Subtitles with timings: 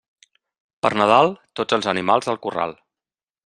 [0.85, 1.31] Per Nadal,
[1.61, 2.75] tots els animals al corral.